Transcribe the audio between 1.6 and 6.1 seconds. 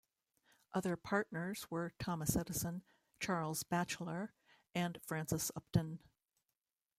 were Thomas Edison, Charles Batchelor, and Francis Upton.